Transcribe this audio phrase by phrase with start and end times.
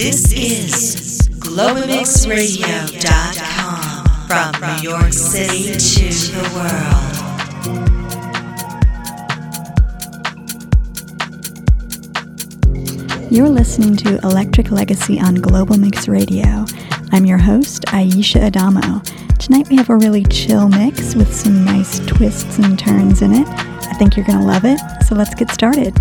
[0.00, 6.42] This is GlobalMixRadio.com from New York City to the
[13.18, 13.30] world.
[13.30, 16.64] You're listening to Electric Legacy on Global Mix Radio.
[17.12, 19.02] I'm your host, Aisha Adamo.
[19.38, 23.46] Tonight we have a really chill mix with some nice twists and turns in it.
[23.46, 25.94] I think you're going to love it, so let's get started.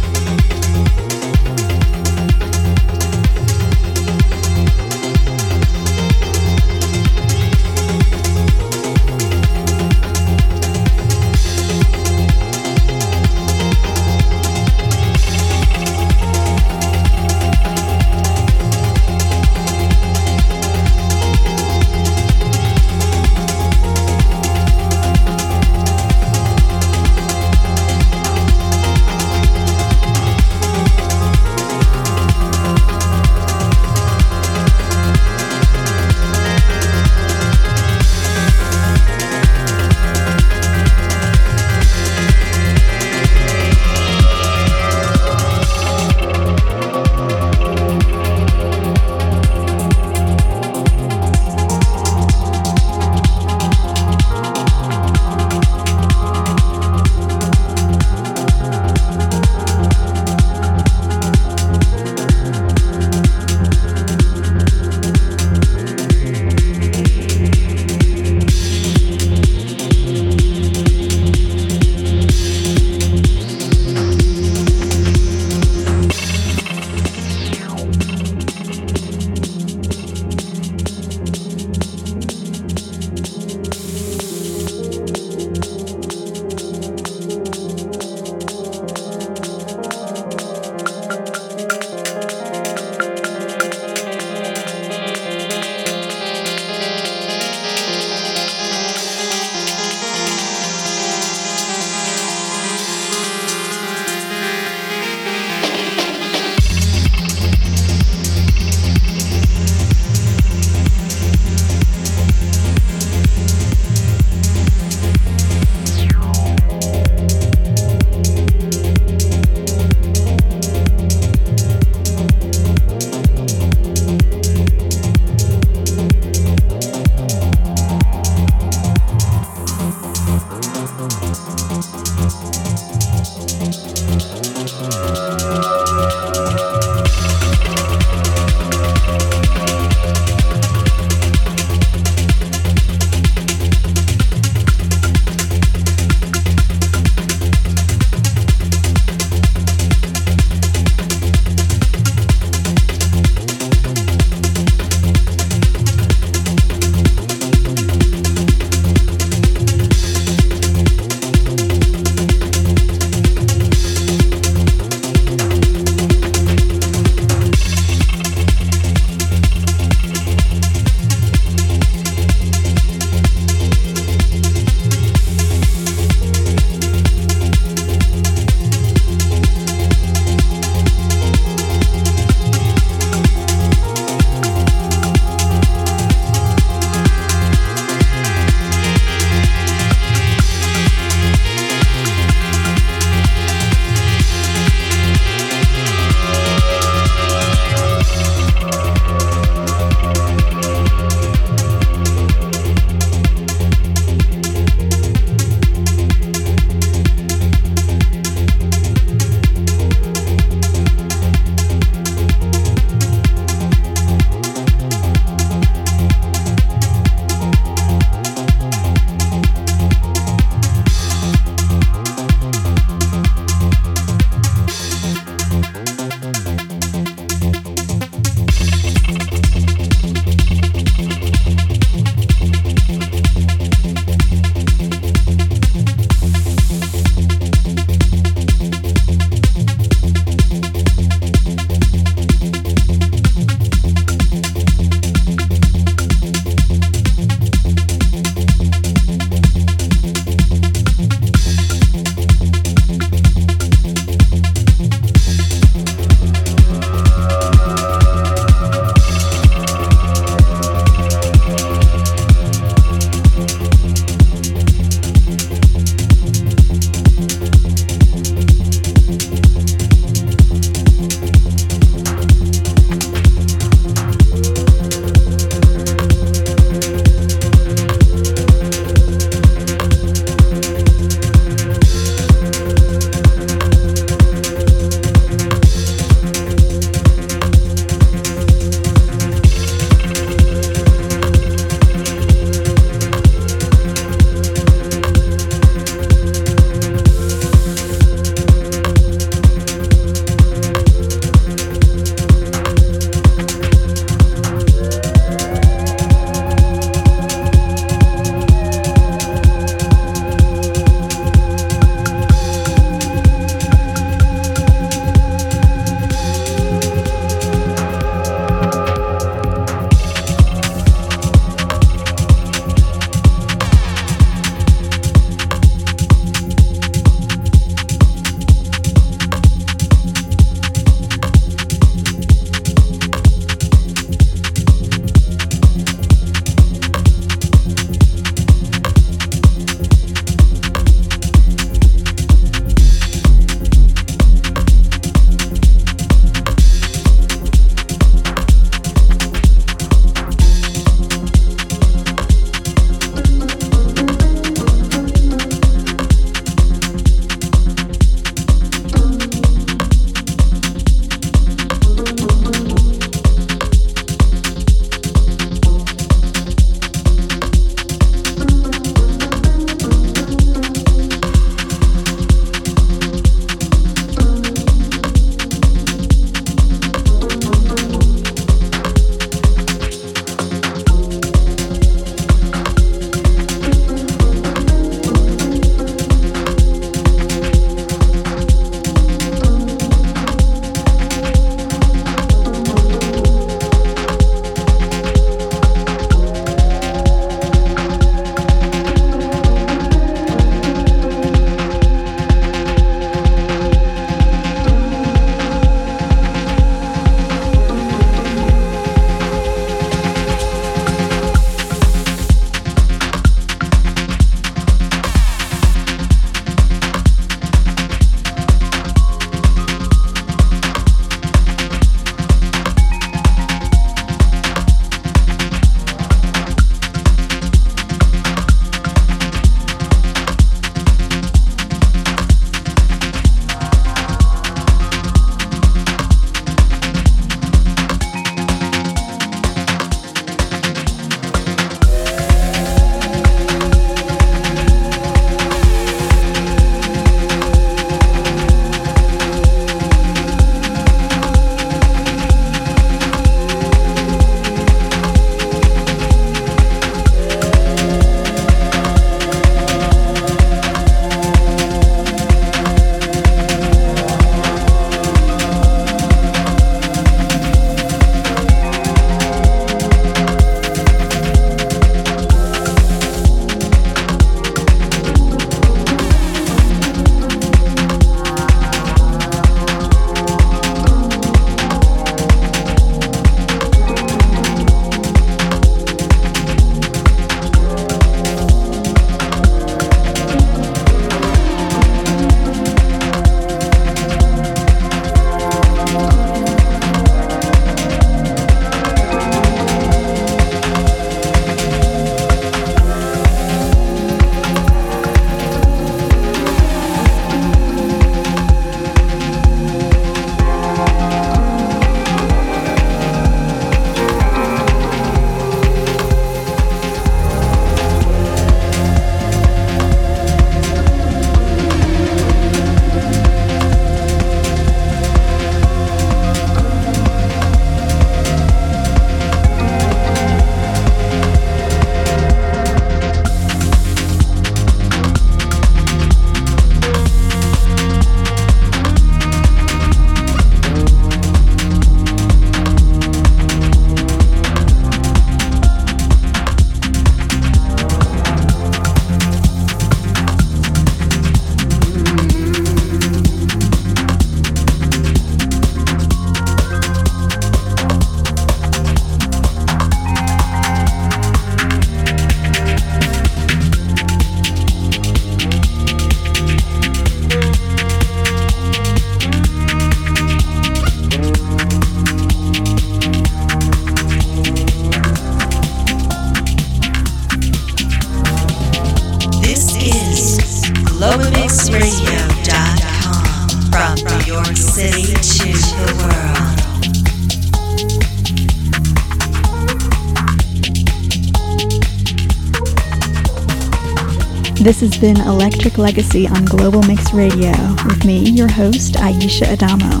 [594.66, 597.52] This has been Electric Legacy on Global Mix Radio
[597.86, 600.00] with me, your host, Aisha Adamo.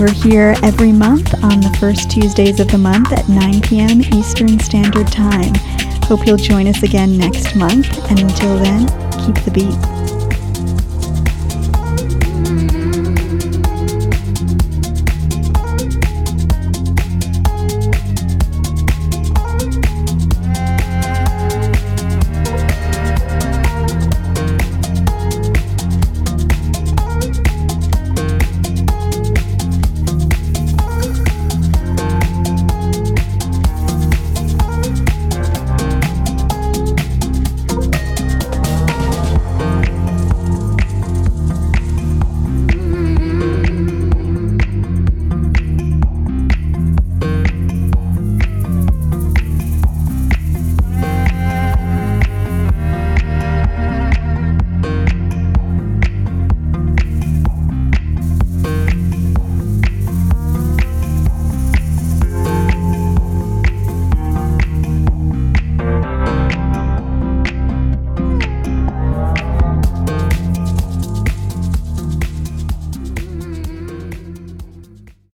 [0.00, 4.00] We're here every month on the first Tuesdays of the month at 9 p.m.
[4.12, 5.54] Eastern Standard Time.
[6.06, 8.88] Hope you'll join us again next month, and until then,
[9.24, 9.89] keep the beat.